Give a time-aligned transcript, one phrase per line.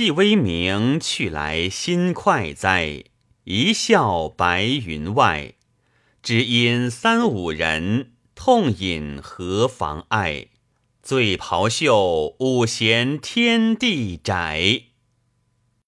[0.00, 3.04] 气微明，去来心快哉！
[3.44, 5.56] 一笑白云外，
[6.22, 10.46] 只因三五人，痛饮何妨碍？
[11.02, 14.84] 醉袍袖，五弦天地窄。